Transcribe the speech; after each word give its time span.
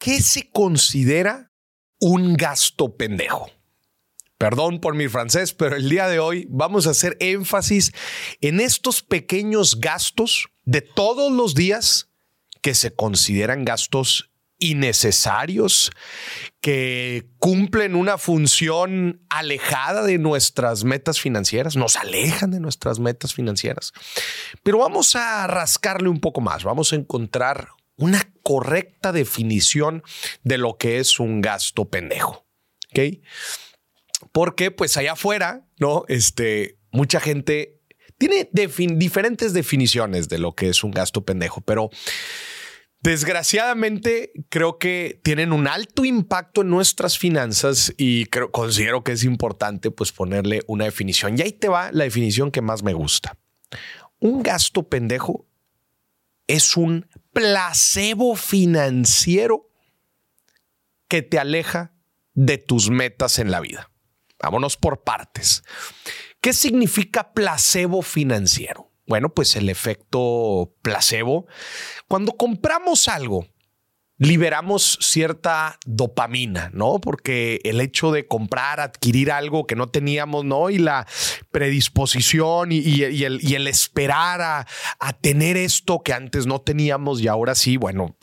¿qué 0.00 0.20
se 0.20 0.50
considera 0.50 1.52
un 2.00 2.34
gasto 2.34 2.96
pendejo? 2.96 3.48
Perdón 4.38 4.80
por 4.80 4.94
mi 4.94 5.06
francés, 5.06 5.52
pero 5.52 5.76
el 5.76 5.88
día 5.88 6.08
de 6.08 6.18
hoy 6.18 6.46
vamos 6.50 6.86
a 6.86 6.90
hacer 6.90 7.16
énfasis 7.20 7.92
en 8.40 8.58
estos 8.58 9.02
pequeños 9.02 9.78
gastos 9.78 10.48
de 10.64 10.80
todos 10.80 11.30
los 11.30 11.54
días 11.54 12.08
que 12.62 12.74
se 12.74 12.94
consideran 12.94 13.64
gastos 13.64 14.30
innecesarios, 14.58 15.90
que 16.60 17.26
cumplen 17.38 17.94
una 17.94 18.18
función 18.18 19.22
alejada 19.28 20.02
de 20.02 20.18
nuestras 20.18 20.84
metas 20.84 21.18
financieras, 21.20 21.76
nos 21.76 21.96
alejan 21.96 22.50
de 22.50 22.60
nuestras 22.60 22.98
metas 22.98 23.34
financieras. 23.34 23.92
Pero 24.62 24.78
vamos 24.78 25.16
a 25.16 25.46
rascarle 25.46 26.08
un 26.08 26.20
poco 26.20 26.40
más, 26.40 26.64
vamos 26.64 26.92
a 26.92 26.96
encontrar 26.96 27.68
una 28.00 28.32
correcta 28.42 29.12
definición 29.12 30.02
de 30.42 30.58
lo 30.58 30.76
que 30.76 30.98
es 30.98 31.20
un 31.20 31.40
gasto 31.40 31.88
pendejo. 31.88 32.46
¿Ok? 32.90 33.22
Porque 34.32 34.70
pues 34.70 34.96
allá 34.96 35.12
afuera, 35.12 35.66
¿no? 35.78 36.04
Este, 36.08 36.78
mucha 36.90 37.20
gente 37.20 37.80
tiene 38.18 38.50
diferentes 38.52 39.54
definiciones 39.54 40.28
de 40.28 40.38
lo 40.38 40.54
que 40.54 40.68
es 40.68 40.84
un 40.84 40.90
gasto 40.90 41.24
pendejo, 41.24 41.62
pero 41.62 41.88
desgraciadamente 43.00 44.32
creo 44.50 44.78
que 44.78 45.20
tienen 45.22 45.52
un 45.52 45.66
alto 45.66 46.04
impacto 46.04 46.60
en 46.60 46.68
nuestras 46.68 47.18
finanzas 47.18 47.94
y 47.96 48.26
creo, 48.26 48.50
considero 48.50 49.04
que 49.04 49.12
es 49.12 49.24
importante 49.24 49.90
pues 49.90 50.12
ponerle 50.12 50.62
una 50.66 50.84
definición. 50.84 51.38
Y 51.38 51.42
ahí 51.42 51.52
te 51.52 51.68
va 51.68 51.92
la 51.92 52.04
definición 52.04 52.50
que 52.50 52.60
más 52.60 52.82
me 52.82 52.92
gusta. 52.92 53.38
Un 54.18 54.42
gasto 54.42 54.88
pendejo 54.88 55.46
es 56.46 56.76
un 56.76 57.08
placebo 57.32 58.36
financiero 58.36 59.70
que 61.08 61.22
te 61.22 61.38
aleja 61.38 61.92
de 62.34 62.58
tus 62.58 62.90
metas 62.90 63.38
en 63.38 63.50
la 63.50 63.60
vida. 63.60 63.90
Vámonos 64.38 64.76
por 64.76 65.02
partes. 65.02 65.62
¿Qué 66.40 66.52
significa 66.52 67.32
placebo 67.32 68.02
financiero? 68.02 68.90
Bueno, 69.06 69.34
pues 69.34 69.56
el 69.56 69.68
efecto 69.68 70.72
placebo. 70.82 71.46
Cuando 72.08 72.32
compramos 72.32 73.08
algo, 73.08 73.46
liberamos 74.20 74.98
cierta 75.00 75.78
dopamina, 75.86 76.70
¿no? 76.74 77.00
Porque 77.00 77.58
el 77.64 77.80
hecho 77.80 78.12
de 78.12 78.26
comprar, 78.26 78.78
adquirir 78.78 79.32
algo 79.32 79.66
que 79.66 79.76
no 79.76 79.88
teníamos, 79.88 80.44
¿no? 80.44 80.68
Y 80.68 80.76
la 80.76 81.06
predisposición 81.50 82.68
y, 82.70 83.02
el, 83.02 83.66
esperar 83.66 84.42
a, 84.42 84.66
a, 84.98 85.12
tener 85.14 85.56
esto 85.56 86.02
que 86.02 86.12
antes 86.12 86.46
no 86.46 86.60
teníamos 86.60 87.22
y 87.22 87.28
ahora 87.28 87.54
sí, 87.54 87.78
bueno, 87.78 88.14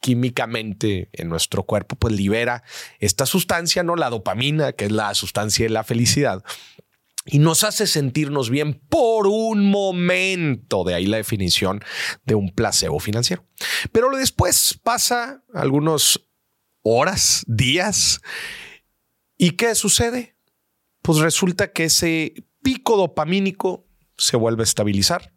químicamente 0.00 1.08
en 1.12 1.28
nuestro 1.28 1.64
cuerpo, 1.64 1.96
pues 1.96 2.14
libera 2.14 2.62
esta 3.00 3.26
sustancia, 3.26 3.82
¿no? 3.82 3.96
La 3.96 4.08
dopamina, 4.08 4.72
que 4.72 4.84
es 4.84 4.92
la 4.92 5.12
sustancia 5.14 5.64
de 5.64 5.70
la 5.70 5.82
felicidad 5.82 6.44
y 7.26 7.38
nos 7.38 7.64
hace 7.64 7.86
sentirnos 7.86 8.50
bien 8.50 8.80
por 8.88 9.26
un 9.26 9.70
momento. 9.70 10.84
De 10.84 10.94
ahí 10.94 11.06
la 11.06 11.18
definición 11.18 11.82
de 12.24 12.34
un 12.34 12.50
placebo 12.50 12.98
financiero. 12.98 13.44
Pero 13.92 14.10
después 14.16 14.78
pasa 14.82 15.44
algunos 15.52 16.28
horas, 16.82 17.44
días. 17.46 18.20
¿Y 19.36 19.52
qué 19.52 19.74
sucede? 19.74 20.36
Pues 21.02 21.18
resulta 21.18 21.72
que 21.72 21.84
ese 21.84 22.34
pico 22.62 22.96
dopamínico 22.96 23.86
se 24.16 24.36
vuelve 24.36 24.62
a 24.62 24.64
estabilizar 24.64 25.32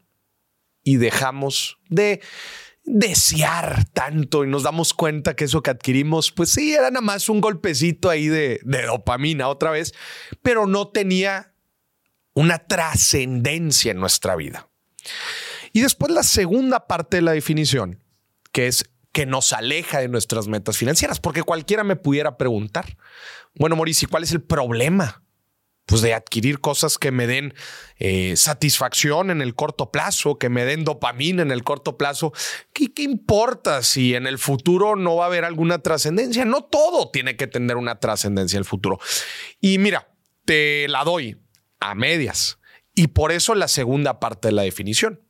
y 0.83 0.97
dejamos 0.97 1.79
de 1.89 2.21
desear 2.85 3.85
tanto 3.93 4.43
y 4.43 4.47
nos 4.47 4.63
damos 4.63 4.93
cuenta 4.93 5.37
que 5.37 5.45
eso 5.45 5.63
que 5.63 5.71
adquirimos, 5.71 6.33
pues 6.33 6.49
sí, 6.49 6.73
era 6.73 6.89
nada 6.89 7.01
más 7.01 7.29
un 7.29 7.39
golpecito 7.39 8.09
ahí 8.09 8.27
de, 8.27 8.59
de 8.63 8.81
dopamina 8.85 9.47
otra 9.47 9.71
vez, 9.71 9.93
pero 10.41 10.67
no 10.67 10.89
tenía 10.89 11.52
una 12.33 12.59
trascendencia 12.59 13.91
en 13.91 13.99
nuestra 13.99 14.35
vida. 14.35 14.69
Y 15.71 15.81
después 15.81 16.11
la 16.11 16.23
segunda 16.23 16.88
parte 16.88 17.17
de 17.17 17.23
la 17.23 17.31
definición, 17.31 18.03
que 18.51 18.67
es 18.67 18.85
que 19.11 19.25
nos 19.25 19.53
aleja 19.53 19.99
de 19.99 20.07
nuestras 20.07 20.47
metas 20.47 20.77
financieras, 20.77 21.19
porque 21.19 21.43
cualquiera 21.43 21.83
me 21.83 21.95
pudiera 21.95 22.38
preguntar, 22.38 22.97
bueno, 23.55 23.75
Mauricio, 23.75 24.09
¿cuál 24.09 24.23
es 24.23 24.31
el 24.31 24.41
problema? 24.41 25.23
Pues 25.85 26.01
de 26.01 26.13
adquirir 26.13 26.59
cosas 26.61 26.97
que 26.97 27.11
me 27.11 27.27
den 27.27 27.53
eh, 27.97 28.35
satisfacción 28.38 29.29
en 29.29 29.41
el 29.41 29.53
corto 29.53 29.91
plazo, 29.91 30.39
que 30.39 30.49
me 30.49 30.66
den 30.66 30.83
dopamina 30.85 31.41
en 31.41 31.51
el 31.51 31.63
corto 31.63 31.97
plazo. 31.97 32.31
¿Qué, 32.72 32.93
¿Qué 32.93 33.03
importa 33.03 33.83
si 33.83 34.16
en 34.16 34.25
el 34.25 34.39
futuro 34.39 34.95
no 34.95 35.17
va 35.17 35.25
a 35.25 35.27
haber 35.27 35.43
alguna 35.43 35.79
trascendencia? 35.79 36.45
No 36.45 36.63
todo 36.63 37.11
tiene 37.11 37.35
que 37.35 37.47
tener 37.47 37.77
una 37.77 37.99
trascendencia 37.99 38.57
en 38.57 38.61
el 38.61 38.66
futuro. 38.66 38.99
Y 39.59 39.77
mira, 39.77 40.07
te 40.45 40.88
la 40.88 41.03
doy 41.03 41.38
a 41.83 41.95
medias. 41.95 42.59
Y 42.95 43.07
por 43.07 43.31
eso 43.31 43.55
la 43.55 43.67
segunda 43.67 44.19
parte 44.19 44.47
de 44.47 44.53
la 44.53 44.61
definición. 44.63 45.21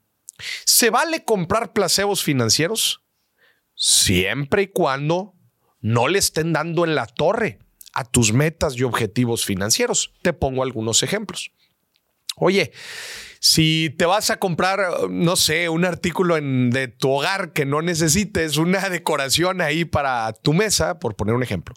¿Se 0.66 0.90
vale 0.90 1.24
comprar 1.24 1.74
placebos 1.74 2.24
financieros? 2.24 3.04
Siempre 3.76 4.64
y 4.64 4.68
cuando 4.68 5.34
no 5.80 6.08
le 6.08 6.20
estén 6.20 6.54
dando 6.54 6.86
en 6.86 6.96
la 6.96 7.08
torre 7.08 7.60
a 7.94 8.06
tus 8.06 8.34
metas 8.34 8.76
y 8.76 8.84
objetivos 8.84 9.46
financieros. 9.46 10.14
Te 10.22 10.34
pongo 10.34 10.64
algunos 10.64 11.04
ejemplos. 11.04 11.52
Oye, 12.36 12.72
si 13.40 13.94
te 13.98 14.06
vas 14.06 14.30
a 14.32 14.38
comprar, 14.38 15.10
no 15.10 15.36
sé, 15.36 15.70
un 15.70 15.86
artículo 15.86 16.36
de 16.36 16.88
tu 16.88 17.12
hogar 17.12 17.54
que 17.54 17.66
no 17.66 17.82
necesites, 17.82 18.58
una 18.58 18.90
decoración 18.90 19.62
ahí 19.62 19.86
para 19.86 20.34
tu 20.34 20.54
mesa, 20.54 21.00
por 21.00 21.16
poner 21.16 21.36
un 21.36 21.44
ejemplo, 21.44 21.76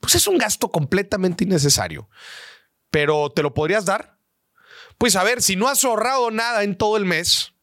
pues 0.00 0.14
es 0.14 0.28
un 0.28 0.38
gasto 0.38 0.70
completamente 0.70 1.44
innecesario 1.44 2.08
pero 2.90 3.30
¿te 3.30 3.42
lo 3.42 3.54
podrías 3.54 3.84
dar? 3.84 4.18
Pues 4.98 5.14
a 5.16 5.22
ver, 5.22 5.42
si 5.42 5.56
no 5.56 5.68
has 5.68 5.84
ahorrado 5.84 6.30
nada 6.30 6.64
en 6.64 6.76
todo 6.76 6.96
el 6.96 7.04
mes, 7.04 7.54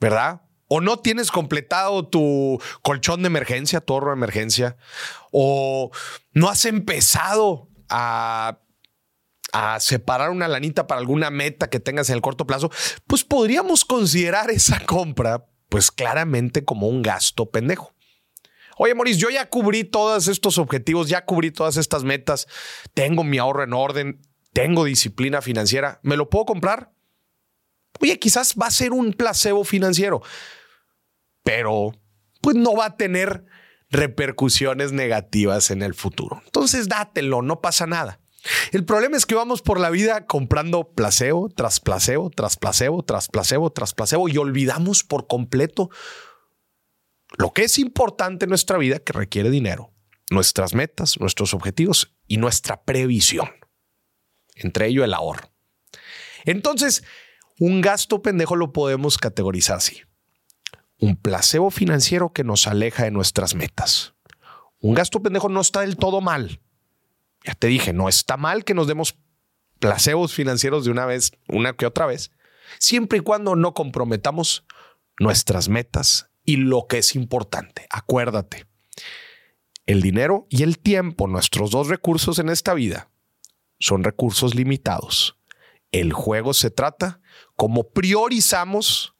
¿verdad? 0.00 0.42
O 0.68 0.82
no 0.82 0.98
tienes 0.98 1.30
completado 1.30 2.06
tu 2.06 2.60
colchón 2.82 3.22
de 3.22 3.28
emergencia, 3.28 3.80
tu 3.80 3.94
ahorro 3.94 4.10
de 4.10 4.18
emergencia, 4.18 4.76
o 5.32 5.90
no 6.32 6.48
has 6.48 6.66
empezado 6.66 7.68
a, 7.88 8.60
separar 9.80 10.28
una 10.28 10.46
lanita 10.46 10.86
para 10.86 11.00
alguna 11.00 11.30
meta 11.30 11.70
que 11.70 11.80
tengas 11.80 12.10
en 12.10 12.16
el 12.16 12.20
corto 12.20 12.46
plazo, 12.46 12.70
pues 13.06 13.24
podríamos 13.24 13.86
considerar 13.86 14.50
esa 14.50 14.84
compra, 14.84 15.46
pues 15.70 15.90
claramente 15.90 16.66
como 16.66 16.86
un 16.86 17.00
gasto 17.00 17.50
pendejo. 17.50 17.94
Oye, 18.76 18.94
Maurice, 18.94 19.18
yo 19.18 19.30
ya 19.30 19.48
cubrí 19.48 19.84
todos 19.84 20.28
estos 20.28 20.58
objetivos, 20.58 21.08
ya 21.08 21.24
cubrí 21.24 21.50
todas 21.50 21.78
estas 21.78 22.04
metas, 22.04 22.46
tengo 22.92 23.24
mi 23.24 23.38
ahorro 23.38 23.64
en 23.64 23.72
orden, 23.72 24.20
tengo 24.58 24.84
disciplina 24.84 25.40
financiera, 25.40 26.00
¿me 26.02 26.16
lo 26.16 26.30
puedo 26.30 26.44
comprar? 26.44 26.90
Oye, 28.00 28.18
quizás 28.18 28.56
va 28.60 28.66
a 28.66 28.72
ser 28.72 28.90
un 28.90 29.12
placebo 29.12 29.62
financiero, 29.62 30.20
pero 31.44 31.92
pues 32.40 32.56
no 32.56 32.74
va 32.74 32.86
a 32.86 32.96
tener 32.96 33.44
repercusiones 33.88 34.90
negativas 34.90 35.70
en 35.70 35.82
el 35.82 35.94
futuro. 35.94 36.42
Entonces 36.44 36.88
dátelo, 36.88 37.40
no 37.40 37.60
pasa 37.60 37.86
nada. 37.86 38.18
El 38.72 38.84
problema 38.84 39.16
es 39.16 39.26
que 39.26 39.36
vamos 39.36 39.62
por 39.62 39.78
la 39.78 39.90
vida 39.90 40.26
comprando 40.26 40.92
placebo 40.92 41.48
tras 41.50 41.78
placebo, 41.78 42.28
tras 42.28 42.56
placebo, 42.56 43.04
tras 43.04 43.28
placebo, 43.28 43.70
tras 43.70 43.94
placebo 43.94 44.28
y 44.28 44.38
olvidamos 44.38 45.04
por 45.04 45.28
completo 45.28 45.88
lo 47.36 47.52
que 47.52 47.62
es 47.62 47.78
importante 47.78 48.46
en 48.46 48.48
nuestra 48.48 48.76
vida 48.76 48.98
que 48.98 49.12
requiere 49.12 49.50
dinero, 49.50 49.92
nuestras 50.32 50.74
metas, 50.74 51.20
nuestros 51.20 51.54
objetivos 51.54 52.16
y 52.26 52.38
nuestra 52.38 52.82
previsión 52.82 53.48
entre 54.58 54.88
ello 54.88 55.04
el 55.04 55.14
ahorro. 55.14 55.50
Entonces, 56.44 57.04
un 57.58 57.80
gasto 57.80 58.22
pendejo 58.22 58.56
lo 58.56 58.72
podemos 58.72 59.18
categorizar 59.18 59.78
así. 59.78 60.02
Un 60.98 61.16
placebo 61.16 61.70
financiero 61.70 62.32
que 62.32 62.44
nos 62.44 62.66
aleja 62.66 63.04
de 63.04 63.10
nuestras 63.10 63.54
metas. 63.54 64.14
Un 64.80 64.94
gasto 64.94 65.22
pendejo 65.22 65.48
no 65.48 65.60
está 65.60 65.80
del 65.80 65.96
todo 65.96 66.20
mal. 66.20 66.60
Ya 67.44 67.54
te 67.54 67.66
dije, 67.66 67.92
no 67.92 68.08
está 68.08 68.36
mal 68.36 68.64
que 68.64 68.74
nos 68.74 68.86
demos 68.86 69.16
placebos 69.78 70.34
financieros 70.34 70.84
de 70.84 70.90
una 70.90 71.06
vez, 71.06 71.32
una 71.48 71.72
que 71.72 71.86
otra 71.86 72.06
vez, 72.06 72.32
siempre 72.78 73.18
y 73.18 73.22
cuando 73.22 73.56
no 73.56 73.74
comprometamos 73.74 74.64
nuestras 75.18 75.68
metas 75.68 76.30
y 76.44 76.56
lo 76.56 76.86
que 76.88 76.98
es 76.98 77.14
importante. 77.14 77.86
Acuérdate, 77.90 78.66
el 79.86 80.02
dinero 80.02 80.46
y 80.50 80.62
el 80.62 80.78
tiempo, 80.78 81.26
nuestros 81.26 81.70
dos 81.70 81.88
recursos 81.88 82.38
en 82.38 82.48
esta 82.48 82.74
vida, 82.74 83.10
son 83.78 84.04
recursos 84.04 84.54
limitados. 84.54 85.36
El 85.92 86.12
juego 86.12 86.54
se 86.54 86.70
trata 86.70 87.20
como 87.56 87.88
priorizamos 87.88 89.14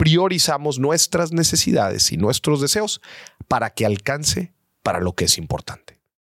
priorizamos 0.00 0.78
nuestras 0.78 1.30
necesidades 1.30 2.10
y 2.10 2.16
nuestros 2.16 2.62
deseos 2.62 3.02
para 3.48 3.68
que 3.68 3.84
alcance 3.84 4.54
para 4.82 4.98
lo 4.98 5.12
que 5.12 5.26
es 5.26 5.36
importante. 5.36 5.99